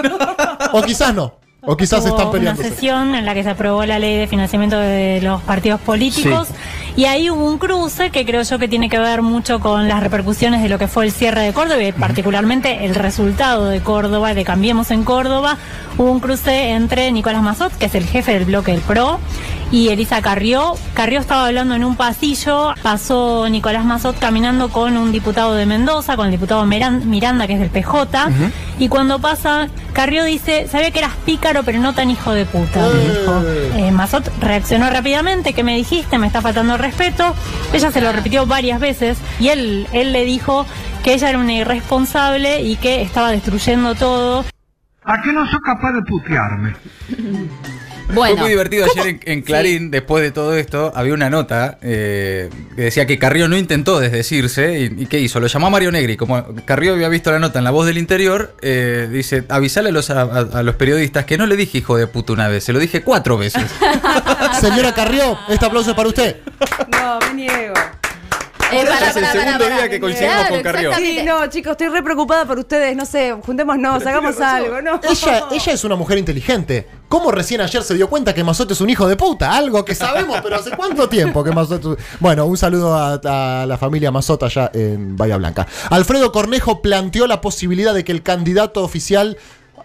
O 0.73 0.83
quizás 0.83 1.15
no, 1.15 1.35
o 1.63 1.77
quizás 1.77 2.01
Hubo 2.01 2.09
están 2.09 2.27
una 2.29 2.33
peleando. 2.33 2.63
sesión 2.63 3.15
en 3.15 3.25
la 3.25 3.35
que 3.35 3.43
se 3.43 3.51
aprobó 3.51 3.85
la 3.85 3.99
ley 3.99 4.17
de 4.19 4.27
financiamiento 4.27 4.77
de 4.79 5.21
los 5.23 5.41
partidos 5.43 5.81
políticos 5.81 6.49
y 6.97 7.07
ahí 7.07 7.31
hubo 7.31 7.47
un 7.47 7.59
cruce 7.59 8.11
que 8.11 8.27
creo 8.27 8.43
yo 8.43 8.59
que 8.59 8.69
tiene 8.69 8.89
que 8.89 8.99
ver 8.99 9.23
mucho 9.23 9.61
con 9.61 9.89
las 9.89 10.03
repercusiones 10.03 10.63
de 10.63 10.69
lo 10.69 10.79
que 10.79 10.89
fue 10.89 11.07
el 11.07 11.13
cierre 11.13 11.41
de 11.41 11.53
Córdoba 11.53 11.83
y 11.83 11.93
particularmente 11.93 12.85
el 12.85 12.95
resultado 12.95 13.67
de 13.67 13.81
Córdoba, 13.81 14.35
de 14.35 14.45
Cambiemos 14.45 14.91
en 14.91 15.05
Córdoba. 15.05 15.57
Hubo 15.97 16.11
un 16.11 16.21
cruce 16.21 16.71
entre 16.71 17.11
Nicolás 17.13 17.43
Mazot, 17.43 17.77
que 17.77 17.87
es 17.87 17.95
el 17.95 18.05
jefe 18.05 18.33
del 18.33 18.45
bloque 18.45 18.73
del 18.73 18.81
PRO, 18.81 19.21
y 19.71 19.89
Elisa 19.89 20.21
Carrió. 20.23 20.75
Carrió 20.95 21.21
estaba 21.21 21.47
hablando 21.47 21.75
en 21.75 21.85
un 21.85 21.97
pasillo, 21.97 22.75
pasó 22.83 23.49
Nicolás 23.49 23.85
Mazot 23.85 24.19
caminando 24.19 24.69
con 24.69 24.97
un 24.97 25.13
diputado 25.13 25.55
de 25.55 25.67
Mendoza, 25.67 26.17
con 26.17 26.27
el 26.27 26.33
diputado 26.33 26.65
Miranda, 26.67 27.47
que 27.47 27.55
es 27.55 27.61
del 27.61 27.71
PJ, 27.71 28.31
y 28.79 28.89
cuando 28.89 29.19
pasa, 29.19 29.69
Carrió 29.93 30.25
dice, 30.25 30.67
sabía 30.69 30.91
que 30.91 30.99
eras 30.99 31.13
pícaro, 31.25 31.63
pero 31.63 31.79
no 31.79 31.95
tan 31.95 32.11
hijo 32.11 32.33
de 32.33 32.47
puta, 32.47 32.89
dijo. 32.91 33.43
Eh, 33.77 33.91
Mazot 33.91 34.31
reaccionó 34.41 34.91
rápidamente, 34.91 35.53
¿qué 35.53 35.63
me 35.63 35.77
dijiste? 35.77 36.19
Me 36.19 36.27
está 36.27 36.41
faltando 36.41 36.77
respeto. 36.83 37.35
Ella 37.73 37.91
se 37.91 38.01
lo 38.01 38.13
repitió 38.13 38.47
varias 38.47 38.79
veces, 38.81 39.19
y 39.41 39.49
él, 39.49 39.87
él 39.93 40.13
le 40.13 40.25
dijo 40.25 40.67
que 41.03 41.15
ella 41.15 41.31
era 41.31 41.39
una 41.39 41.55
irresponsable 41.55 42.63
y 42.63 42.77
que 42.77 43.03
estaba 43.03 43.31
destruyendo 43.31 43.95
todo. 43.95 44.45
¿A 45.05 45.21
qué 45.23 45.33
no 45.33 45.45
soy 45.47 45.61
capaz 45.61 45.93
de 45.93 46.03
putearme? 46.03 46.77
Bueno, 48.09 48.35
Fue 48.35 48.43
muy 48.43 48.51
divertido 48.51 48.85
ayer 48.85 49.07
en, 49.07 49.21
en 49.25 49.43
Clarín, 49.43 49.91
después 49.91 50.23
de 50.23 50.33
todo 50.33 50.55
esto, 50.57 50.93
había 50.95 51.15
una 51.15 51.31
nota 51.31 51.79
eh, 51.81 52.51
que 52.77 52.83
decía 52.83 53.07
que 53.07 53.19
Carrió 53.19 53.49
no 53.49 53.57
intentó 53.57 54.01
desdecirse 54.01 54.81
y, 54.81 55.03
y 55.03 55.07
¿qué 55.07 55.19
hizo? 55.19 55.41
Lo 55.41 55.47
llamó 55.47 55.69
a 55.69 55.71
Mario 55.71 55.91
Negri. 55.93 56.17
Como 56.19 56.45
Carrió 56.67 56.93
había 56.93 57.09
visto 57.09 57.31
la 57.33 57.39
nota 57.39 57.59
en 57.59 57.65
La 57.65 57.71
Voz 57.71 57.87
del 57.87 57.97
Interior, 57.97 58.55
eh, 58.61 59.09
dice, 59.11 59.45
avisale 59.49 59.89
a 59.89 59.93
los, 59.93 60.11
a, 60.11 60.63
los 60.63 60.75
periodistas 60.77 61.25
que 61.25 61.39
no 61.39 61.47
le 61.47 61.57
dije 61.57 61.79
hijo 61.79 61.97
de 61.97 62.07
puta 62.07 62.35
una 62.35 62.49
vez, 62.49 62.65
se 62.65 62.73
lo 62.75 62.79
dije 62.79 63.03
cuatro 63.03 63.39
veces. 63.39 63.65
Señora 64.61 64.93
Carrió, 64.95 65.39
este 65.49 65.65
aplauso 65.65 65.91
es 65.91 65.97
para 65.97 66.09
usted. 66.09 66.37
No, 66.91 67.19
me 67.29 67.35
niego. 67.35 67.75
eh, 68.73 68.85
es 69.07 69.17
el 69.17 69.27
segundo 69.27 69.67
día 69.67 69.89
que 69.89 70.01
coincidimos 70.01 70.35
Claro, 70.35 70.55
con 70.55 70.63
Carrió. 70.63 70.95
Sí, 70.97 71.21
no, 71.25 71.47
chicos, 71.49 71.73
estoy 71.73 71.89
re 71.89 72.03
preocupada 72.03 72.45
por 72.47 72.59
ustedes. 72.59 72.97
No 72.97 73.05
sé, 73.07 73.35
juntémonos, 73.41 74.05
hagamos 74.07 74.41
algo, 74.41 74.81
¿no? 74.83 75.01
Ella, 75.03 75.45
ella 75.51 75.73
es 75.73 75.85
una 75.85 75.97
mujer 75.97 76.19
inteligente. 76.19 76.87
¿Cómo 77.13 77.31
recién 77.31 77.61
ayer 77.61 77.83
se 77.83 77.93
dio 77.93 78.09
cuenta 78.09 78.33
que 78.33 78.43
Mazot 78.43 78.71
es 78.71 78.81
un 78.81 78.89
hijo 78.89 79.07
de 79.07 79.17
puta? 79.17 79.55
Algo 79.55 79.85
que 79.85 79.95
sabemos, 79.95 80.39
pero 80.43 80.57
¿hace 80.57 80.71
cuánto 80.71 81.11
tiempo 81.11 81.45
que 81.45 81.51
Mazot... 81.53 81.85
es- 81.99 82.05
Bueno, 82.21 82.47
un 82.47 82.57
saludo 82.57 82.97
a, 82.97 83.67
la 83.67 83.77
familia 83.77 84.11
Mazot 84.11 84.43
allá 84.43 84.71
en 84.73 85.15
Bahía 85.15 85.37
Blanca. 85.37 85.67
Alfredo 85.91 86.33
Cornejo 86.33 86.81
planteó 86.81 87.27
la 87.27 87.43
posibilidad 87.43 87.93
de 87.93 88.03
que 88.03 88.13
el 88.13 88.23
candidato 88.23 88.83
oficial... 88.83 89.37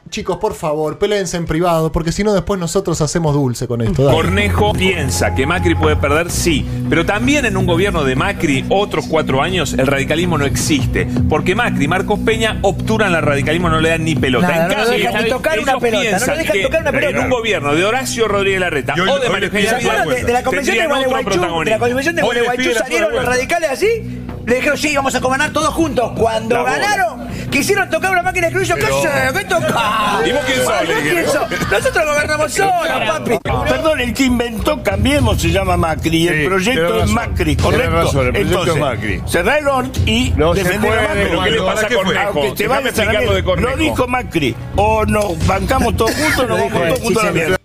Chicos, 0.10 0.38
por 0.38 0.54
favor, 0.54 0.98
peleense 0.98 1.38
en 1.38 1.46
privado, 1.46 1.92
porque 1.92 2.12
si 2.12 2.24
no 2.24 2.34
después 2.34 2.60
nosotros 2.60 3.02
hacemos 3.02 3.34
dulce 3.34 3.68
con 3.68 3.82
esto. 3.82 4.06
dale. 4.06 4.16
Cornejo 4.16 4.74
piensa 4.74 5.36
que 5.36 5.46
Macri 5.46 5.76
puede 5.76 5.96
perder, 5.96 6.32
sí, 6.32 6.66
pero 6.90 7.06
también 7.06 7.46
en 7.46 7.58
un 7.58 7.66
gobierno 7.66 8.04
de 8.04 8.16
Macri 8.16 8.66
otros 8.70 9.06
cuatro 9.08 9.42
años 9.42 9.74
el 9.74 9.88
radicalismo 9.88 10.38
no 10.38 10.46
existe, 10.46 11.08
porque 11.30 11.56
Macri 11.56 11.86
y 11.86 11.88
Marcos 11.88 12.20
Peña 12.20 12.60
obturan 12.62 13.14
al 13.16 13.24
radicalismo, 13.24 13.70
no 13.70 13.80
le 13.80 13.90
dan 13.90 14.04
ni 14.04 14.16
pelota. 14.16 14.48
Nada, 14.48 14.64
en 14.64 14.70
no 14.70 14.76
cambio, 14.76 14.98
dejan 14.98 15.24
ni 15.24 15.30
tocar 15.30 15.60
una 15.60 15.80
pelota, 15.80 16.20
no 16.20 16.36
dejan 16.36 16.54
que 16.54 16.64
tocar 16.64 16.82
una 16.82 16.92
pelota. 16.92 17.18
En 17.18 17.24
un 17.24 17.30
gobierno 17.30 17.76
de 17.76 17.86
Horacio 17.86 18.28
Rodríguez 18.28 18.60
Larreta 18.60 18.94
o 18.94 19.20
de 19.20 19.30
pido 19.30 19.46
Eugenia 19.46 19.70
¿Se 19.70 19.76
acuerdan 19.76 20.10
de, 20.10 20.24
de 20.24 20.34
la 20.34 20.44
convención 20.44 20.78
de 20.78 20.88
Gualeguaychú? 20.88 21.64
De 21.64 21.70
la 21.72 21.80
convención 21.80 22.16
Gualeguaychú 22.16 22.74
salieron 22.74 23.14
los 23.14 23.26
radicales 23.26 23.70
así, 23.70 24.24
le 24.46 24.56
dijeron 24.56 24.78
sí, 24.78 24.96
vamos 24.96 25.14
a 25.16 25.20
gobernar 25.20 25.52
todos 25.52 25.74
juntos. 25.74 26.12
Cuando 26.18 26.56
La 26.56 26.64
ganaron, 26.64 27.27
Quisieron 27.52 27.90
tocar 27.90 28.12
una 28.12 28.22
máquina 28.24 28.48
de 28.50 28.58
escribir, 28.58 28.68
yo, 28.68 28.76
¿qué 28.76 28.82
Pero- 28.84 29.02
sé? 29.02 29.10
¿Qué 29.40 29.46
tocar? 29.46 30.28
¿Y 30.28 30.32
vos 30.32 30.42
quién 30.46 30.58
sos? 30.64 30.88
¿Yo 30.88 30.96
Le 30.96 31.02
quién? 31.02 31.26
Nosotros 31.72 32.06
gobernamos 32.06 32.54
solos, 32.54 32.74
papi. 33.08 33.40
Perdón, 33.70 34.00
el 34.02 34.14
que 34.14 34.24
inventó 34.24 34.84
Cambiemos 34.84 35.42
se 35.42 35.50
llama 35.52 35.76
Macri 35.78 36.10
Sí, 36.10 36.28
el 36.28 36.46
proyecto 36.46 37.04
es. 37.04 37.10
Macri, 37.10 37.56
correcto. 37.56 37.90
razón, 37.90 38.26
el 38.28 38.32
proyecto 38.34 38.60
Entonces, 38.60 38.76
es 38.76 38.82
Macri. 38.82 39.22
cerrar 39.28 39.60
el 39.60 39.68
ORT 39.68 39.98
y 40.08 40.34
No 40.38 40.54
defender 40.54 40.92
a 41.00 41.02
Macri. 41.08 41.24
pero 41.24 41.44
¿qué 41.44 41.52
le 41.52 41.62
pasa 41.62 41.86
a 41.86 41.90
Cornejo? 41.90 42.20
Aunque 42.28 42.52
te 42.52 42.64
Déjame 42.64 42.68
vayas 42.68 43.00
a 43.00 43.04
la 43.04 43.04
explicar 43.12 43.24
lo 43.24 43.34
de. 43.36 43.44
Cornejo. 43.44 43.70
Lo 43.72 43.78
dijo 43.78 44.08
Macri. 44.08 44.56
O 44.76 45.06
nos 45.06 45.48
bancamos 45.48 45.98
todos 45.98 46.12
juntos 46.12 46.40
o 46.40 46.48
nos 46.48 46.60
vamos 46.60 46.72
todos 46.88 47.00
juntos 47.00 47.24
a 47.24 47.26
la 47.28 47.32
mierda. 47.32 47.58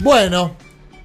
Bueno, 0.00 0.56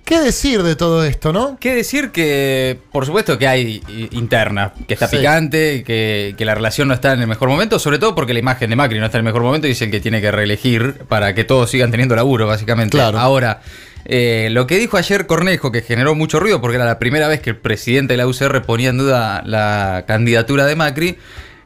¿qué 0.09 0.19
decir 0.21 0.63
de 0.63 0.75
todo 0.75 1.05
esto, 1.05 1.31
no? 1.31 1.57
¿Qué 1.59 1.75
decir 1.75 2.09
que, 2.09 2.79
por 2.91 3.05
supuesto 3.05 3.37
que 3.37 3.47
hay 3.47 3.83
interna, 4.11 4.73
que 4.87 4.95
está 4.95 5.07
Sí. 5.07 5.17
picante, 5.17 5.83
que, 5.85 6.33
que 6.35 6.45
la 6.45 6.55
relación 6.55 6.87
no 6.87 6.95
está 6.95 7.13
en 7.13 7.21
el 7.21 7.27
mejor 7.27 7.47
momento, 7.47 7.77
sobre 7.77 7.99
todo 7.99 8.15
porque 8.15 8.33
la 8.33 8.39
imagen 8.39 8.71
de 8.71 8.75
Macri 8.75 8.97
no 8.99 9.05
está 9.05 9.19
en 9.19 9.25
el 9.27 9.31
mejor 9.31 9.43
momento 9.43 9.67
y 9.67 9.71
es 9.71 9.81
el 9.83 9.91
que 9.91 9.99
tiene 9.99 10.19
que 10.19 10.31
reelegir 10.31 10.95
para 11.07 11.35
que 11.35 11.43
todos 11.43 11.69
sigan 11.69 11.91
teniendo 11.91 12.15
laburo, 12.15 12.47
básicamente. 12.47 12.97
Claro. 12.97 13.19
Ahora, 13.19 13.61
eh, 14.05 14.49
lo 14.51 14.65
que 14.65 14.77
dijo 14.79 14.97
ayer 14.97 15.27
Cornejo, 15.27 15.71
que 15.71 15.83
generó 15.83 16.15
mucho 16.15 16.39
ruido 16.39 16.59
porque 16.59 16.77
era 16.77 16.85
la 16.85 16.97
primera 16.97 17.27
vez 17.27 17.39
que 17.41 17.51
el 17.51 17.57
presidente 17.57 18.13
de 18.13 18.17
la 18.17 18.25
UCR 18.25 18.63
ponía 18.63 18.89
en 18.89 18.97
duda 18.97 19.43
la 19.45 20.05
candidatura 20.07 20.65
de 20.65 20.75
Macri, 20.75 21.17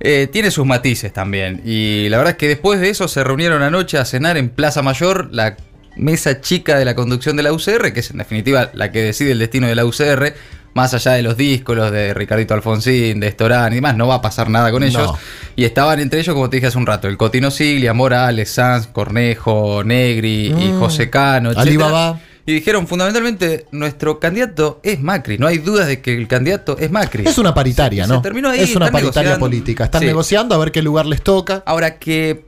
eh, 0.01 0.27
tiene 0.29 0.51
sus 0.51 0.65
matices 0.65 1.13
también. 1.13 1.61
Y 1.63 2.09
la 2.09 2.17
verdad 2.17 2.31
es 2.31 2.37
que 2.37 2.49
después 2.49 2.81
de 2.81 2.89
eso 2.89 3.07
se 3.07 3.23
reunieron 3.23 3.61
anoche 3.63 3.97
a 3.97 4.03
cenar 4.03 4.35
en 4.35 4.49
Plaza 4.49 4.81
Mayor, 4.81 5.29
la 5.31 5.55
mesa 5.95 6.41
chica 6.41 6.77
de 6.77 6.85
la 6.85 6.95
conducción 6.95 7.35
de 7.37 7.43
la 7.43 7.53
UCR, 7.53 7.93
que 7.93 7.99
es 8.01 8.11
en 8.11 8.17
definitiva 8.17 8.71
la 8.73 8.91
que 8.91 9.01
decide 9.03 9.31
el 9.31 9.39
destino 9.39 9.67
de 9.67 9.75
la 9.75 9.85
UCR, 9.85 10.33
más 10.73 10.93
allá 10.95 11.11
de 11.11 11.21
los 11.21 11.37
discos, 11.37 11.75
los 11.77 11.91
de 11.91 12.13
Ricardito 12.15 12.55
Alfonsín, 12.55 13.19
de 13.19 13.27
Estorán 13.27 13.71
y 13.73 13.75
demás, 13.75 13.95
no 13.95 14.07
va 14.07 14.15
a 14.15 14.21
pasar 14.21 14.49
nada 14.49 14.71
con 14.71 14.81
ellos. 14.83 15.03
No. 15.03 15.17
Y 15.55 15.65
estaban 15.65 15.99
entre 15.99 16.19
ellos, 16.19 16.33
como 16.33 16.49
te 16.49 16.57
dije 16.57 16.67
hace 16.67 16.77
un 16.79 16.87
rato, 16.87 17.07
el 17.07 17.15
Cotino 17.17 17.51
Siglia, 17.51 17.93
Morales, 17.93 18.49
Sanz, 18.49 18.87
Cornejo, 18.87 19.83
Negri 19.83 20.47
y 20.47 20.71
Mm. 20.71 20.79
José 20.79 21.09
Cano. 21.11 21.51
Alibaba. 21.55 22.19
Y 22.45 22.53
dijeron, 22.53 22.87
fundamentalmente, 22.87 23.67
nuestro 23.71 24.19
candidato 24.19 24.81
es 24.83 24.99
Macri. 24.99 25.37
No 25.37 25.47
hay 25.47 25.59
dudas 25.59 25.87
de 25.87 26.01
que 26.01 26.13
el 26.13 26.27
candidato 26.27 26.75
es 26.77 26.91
Macri. 26.91 27.23
Es 27.25 27.37
una 27.37 27.53
paritaria, 27.53 28.05
¿no? 28.05 28.15
se 28.17 28.21
terminó 28.23 28.49
ahí, 28.49 28.59
es 28.59 28.75
una 28.75 28.91
paritaria 28.91 29.29
negociando. 29.29 29.39
política. 29.39 29.83
Están 29.85 30.01
Sí. 30.01 30.07
negociando 30.07 30.55
a 30.55 30.57
ver 30.57 30.71
qué 30.73 30.81
lugar 30.81 31.05
les 31.05 31.21
toca. 31.21 31.63
Ahora 31.65 31.99
que, 31.99 32.43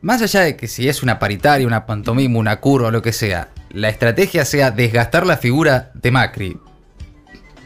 más 0.00 0.22
allá 0.22 0.40
de 0.40 0.56
que 0.56 0.68
si 0.68 0.88
es 0.88 1.02
una 1.02 1.18
paritaria, 1.18 1.66
una 1.66 1.86
pantomima, 1.86 2.38
una 2.38 2.60
curva 2.60 2.88
o 2.88 2.90
lo 2.90 3.02
que 3.02 3.12
sea, 3.12 3.48
la 3.70 3.88
estrategia 3.88 4.44
sea 4.44 4.70
desgastar 4.70 5.26
la 5.26 5.36
figura 5.36 5.90
de 5.94 6.10
Macri, 6.10 6.56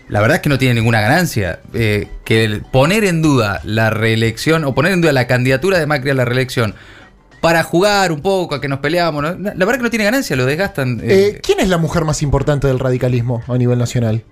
la 0.08 0.20
verdad 0.20 0.36
es 0.36 0.42
que 0.42 0.48
no 0.48 0.58
tiene 0.58 0.74
ninguna 0.74 1.00
ganancia. 1.00 1.60
Eh, 1.72 2.06
que 2.24 2.44
el 2.44 2.60
poner 2.62 3.04
en 3.04 3.22
duda 3.22 3.60
la 3.64 3.88
reelección 3.90 4.64
o 4.64 4.74
poner 4.74 4.92
en 4.92 5.00
duda 5.00 5.12
la 5.12 5.26
candidatura 5.26 5.78
de 5.78 5.86
Macri 5.86 6.10
a 6.10 6.14
la 6.14 6.24
reelección 6.24 6.74
para 7.40 7.62
jugar 7.62 8.12
un 8.12 8.20
poco 8.20 8.54
a 8.54 8.60
que 8.60 8.68
nos 8.68 8.80
peleábamos, 8.80 9.22
¿no? 9.22 9.30
la 9.30 9.64
verdad 9.64 9.76
que 9.76 9.82
no 9.82 9.90
tiene 9.90 10.04
ganancia, 10.04 10.36
lo 10.36 10.44
desgastan. 10.44 11.00
eh, 11.02 11.32
Eh, 11.36 11.40
¿Quién 11.42 11.60
es 11.60 11.68
la 11.68 11.78
mujer 11.78 12.04
más 12.04 12.22
importante 12.22 12.66
del 12.68 12.78
radicalismo 12.78 13.42
a 13.48 13.56
nivel 13.58 13.78
nacional? 13.78 14.22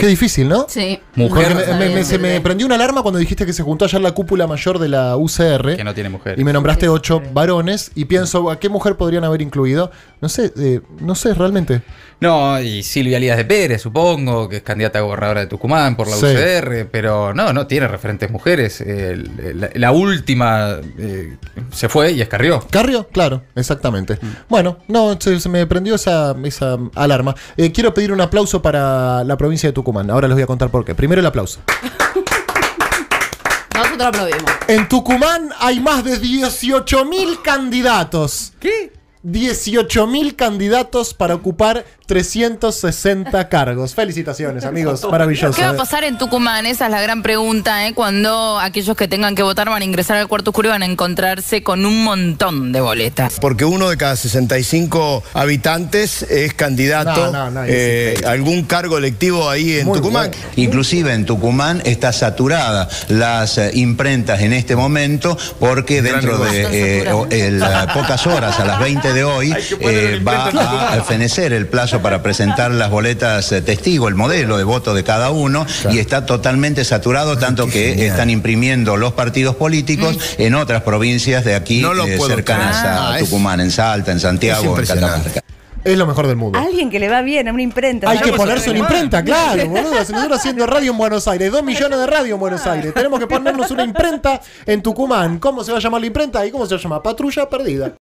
Qué 0.00 0.06
difícil, 0.06 0.48
¿no? 0.48 0.66
Sí. 0.68 0.98
Mujer 1.14 1.54
me- 1.54 1.74
me- 1.88 1.94
me- 1.94 2.04
se 2.04 2.18
me 2.18 2.40
prendió 2.40 2.66
una 2.66 2.74
alarma 2.76 3.02
cuando 3.02 3.18
dijiste 3.18 3.46
que 3.46 3.52
se 3.52 3.62
juntó 3.62 3.84
ayer 3.84 4.00
la 4.00 4.12
cúpula 4.12 4.46
mayor 4.46 4.78
de 4.78 4.88
la 4.88 5.16
UCR. 5.16 5.76
que 5.76 5.84
no 5.84 5.94
tiene 5.94 6.08
mujer. 6.08 6.38
Y 6.38 6.44
me 6.44 6.52
nombraste 6.52 6.88
ocho 6.88 7.22
varones 7.32 7.92
y 7.94 8.06
pienso, 8.06 8.50
¿a 8.50 8.58
qué 8.58 8.68
mujer 8.68 8.96
podrían 8.96 9.24
haber 9.24 9.42
incluido? 9.42 9.90
No 10.20 10.28
sé, 10.28 10.52
eh, 10.58 10.80
no 11.00 11.14
sé 11.14 11.34
realmente. 11.34 11.82
No, 12.20 12.60
y 12.60 12.82
Silvia 12.82 13.18
Lías 13.18 13.38
de 13.38 13.46
Pérez, 13.46 13.80
supongo, 13.80 14.46
que 14.46 14.56
es 14.56 14.62
candidata 14.62 14.98
a 14.98 15.02
gobernadora 15.02 15.40
de 15.40 15.46
Tucumán 15.46 15.96
por 15.96 16.06
la 16.06 16.16
Sí. 16.16 16.26
UCR, 16.26 16.84
pero 16.90 17.32
no, 17.32 17.54
no 17.54 17.66
tiene 17.66 17.88
referentes 17.88 18.30
mujeres. 18.30 18.82
Eh, 18.86 19.16
la, 19.54 19.70
la 19.74 19.90
última 19.92 20.76
eh, 20.98 21.36
se 21.72 21.88
fue 21.88 22.12
y 22.12 22.20
escarrió. 22.20 22.60
¿Carrio? 22.70 23.08
Claro, 23.10 23.42
exactamente. 23.54 24.18
Bueno, 24.50 24.76
no, 24.88 25.16
se, 25.18 25.40
se 25.40 25.48
me 25.48 25.66
prendió 25.66 25.94
esa, 25.94 26.36
esa 26.44 26.76
alarma. 26.94 27.34
Eh, 27.56 27.72
quiero 27.72 27.94
pedir 27.94 28.12
un 28.12 28.20
aplauso 28.20 28.60
para 28.60 29.24
la 29.24 29.38
provincia 29.38 29.70
de 29.70 29.72
Tucumán. 29.90 30.10
Ahora 30.10 30.28
les 30.28 30.36
voy 30.36 30.44
a 30.44 30.46
contar 30.46 30.70
por 30.70 30.84
qué. 30.84 30.94
Primero 30.94 31.20
el 31.20 31.26
aplauso. 31.26 31.58
Nosotros 33.74 34.06
aplaudimos. 34.06 34.50
En 34.68 34.88
Tucumán 34.88 35.50
hay 35.58 35.80
más 35.80 36.04
de 36.04 36.20
18.000 36.20 37.42
candidatos. 37.42 38.52
¿Qué? 38.60 38.92
18.000 39.24 40.36
candidatos 40.36 41.12
para 41.12 41.34
ocupar 41.34 41.84
360 42.10 43.48
cargos. 43.48 43.94
Felicitaciones, 43.94 44.64
amigos. 44.64 45.06
Maravilloso. 45.08 45.56
¿Qué 45.56 45.62
va 45.62 45.70
a 45.70 45.76
pasar 45.76 46.02
en 46.02 46.18
Tucumán? 46.18 46.66
Esa 46.66 46.86
es 46.86 46.90
la 46.90 47.00
gran 47.00 47.22
pregunta, 47.22 47.86
¿eh? 47.86 47.94
Cuando 47.94 48.58
aquellos 48.58 48.96
que 48.96 49.06
tengan 49.06 49.36
que 49.36 49.44
votar 49.44 49.70
van 49.70 49.82
a 49.82 49.84
ingresar 49.84 50.16
al 50.16 50.26
cuarto 50.26 50.50
oscuro 50.50 50.70
y 50.70 50.72
van 50.72 50.82
a 50.82 50.86
encontrarse 50.86 51.62
con 51.62 51.86
un 51.86 52.02
montón 52.02 52.72
de 52.72 52.80
boletas. 52.80 53.38
Porque 53.40 53.64
uno 53.64 53.88
de 53.88 53.96
cada 53.96 54.16
65 54.16 55.22
habitantes 55.34 56.22
es 56.24 56.52
candidato 56.54 57.30
No, 57.30 57.44
no, 57.44 57.50
no, 57.52 57.62
es 57.62 57.70
eh, 57.70 58.24
a 58.26 58.30
algún 58.30 58.64
cargo 58.64 58.98
electivo 58.98 59.48
ahí 59.48 59.78
en 59.78 59.86
Muy 59.86 59.98
Tucumán. 59.98 60.30
bueno. 60.30 60.46
Inclusive 60.56 61.14
en 61.14 61.26
Tucumán 61.26 61.80
está 61.84 62.12
saturada 62.12 62.88
las 63.06 63.56
eh, 63.56 63.70
imprentas 63.74 64.40
en 64.40 64.52
este 64.52 64.74
momento 64.74 65.38
porque 65.60 66.02
dentro 66.02 66.38
de 66.38 67.04
eh, 67.04 67.14
el, 67.30 67.62
pocas 67.94 68.26
horas, 68.26 68.58
a 68.58 68.64
las 68.64 68.80
20 68.80 69.12
de 69.12 69.24
hoy, 69.24 69.54
eh, 69.80 70.20
va 70.26 70.48
a 70.88 71.02
fenecer 71.02 71.52
el 71.52 71.66
plazo 71.66 71.99
para 72.00 72.22
presentar 72.22 72.70
las 72.70 72.90
boletas 72.90 73.50
eh, 73.52 73.62
testigo, 73.62 74.08
el 74.08 74.14
modelo 74.14 74.56
de 74.58 74.64
voto 74.64 74.94
de 74.94 75.04
cada 75.04 75.30
uno, 75.30 75.66
y 75.90 75.98
está 75.98 76.26
totalmente 76.26 76.84
saturado, 76.84 77.38
tanto 77.38 77.66
que 77.66 78.06
están 78.06 78.30
imprimiendo 78.30 78.96
los 78.96 79.12
partidos 79.12 79.56
políticos 79.56 80.16
en 80.38 80.54
otras 80.54 80.82
provincias 80.82 81.44
de 81.44 81.54
aquí 81.54 81.80
No 81.80 81.92
eh, 82.06 82.18
cercanas 82.26 82.78
creer. 82.80 82.94
a 82.94 83.10
Ah, 83.12 83.18
es- 83.18 83.24
Tucumán, 83.24 83.60
en 83.60 83.70
Salta, 83.70 84.10
en 84.10 84.16
Es 84.18 84.22
Santiago, 84.22 84.78
en. 84.78 84.84
Catamarca. 84.86 85.40
Es 85.82 85.96
lo 85.96 86.06
mejor 86.06 86.26
del 86.26 86.36
mundo. 86.36 86.58
Alguien 86.58 86.90
que 86.90 87.00
le 87.00 87.08
va 87.08 87.22
bien 87.22 87.48
a 87.48 87.52
una 87.54 87.62
imprenta. 87.62 88.10
Hay 88.10 88.18
que 88.18 88.34
ponerse 88.34 88.68
una 88.68 88.80
imprenta, 88.80 89.24
claro, 89.24 89.66
boludo. 89.70 89.94
Nosotros 89.94 90.38
haciendo 90.38 90.66
radio 90.66 90.90
en 90.92 90.98
Buenos 90.98 91.26
Aires, 91.26 91.50
dos 91.50 91.62
millones 91.62 91.98
de 91.98 92.06
radio 92.06 92.34
en 92.34 92.40
Buenos 92.40 92.66
Aires. 92.66 92.92
Tenemos 92.92 93.18
que 93.18 93.26
ponernos 93.26 93.70
una 93.70 93.84
imprenta 93.84 94.42
en 94.66 94.82
Tucumán. 94.82 95.38
¿Cómo 95.38 95.64
se 95.64 95.72
va 95.72 95.78
a 95.78 95.80
llamar 95.80 96.02
la 96.02 96.06
imprenta? 96.08 96.44
¿Y 96.46 96.50
cómo 96.50 96.66
se 96.66 96.76
llama? 96.76 97.02
Patrulla 97.02 97.48
perdida. 97.48 97.92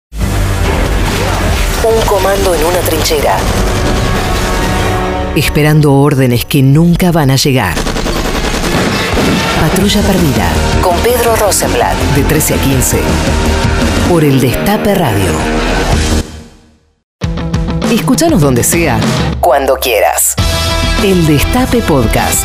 Un 1.89 2.03
comando 2.03 2.55
en 2.55 2.65
una 2.67 2.81
trinchera. 2.81 3.39
Esperando 5.35 5.95
órdenes 5.95 6.45
que 6.45 6.61
nunca 6.61 7.13
van 7.13 7.31
a 7.31 7.37
llegar. 7.37 7.75
Patrulla 9.59 10.03
perdida. 10.03 10.53
Con 10.83 10.95
Pedro 10.99 11.35
Rosenblatt. 11.37 11.97
De 12.15 12.25
13 12.25 12.55
a 12.55 12.57
15. 12.59 12.99
Por 14.11 14.23
el 14.23 14.39
Destape 14.39 14.95
Radio. 14.97 15.33
Escúchanos 17.91 18.43
donde 18.43 18.65
sea. 18.65 19.01
Cuando 19.41 19.77
quieras. 19.77 20.35
El 21.03 21.27
Destape 21.27 21.81
Podcast. 21.81 22.45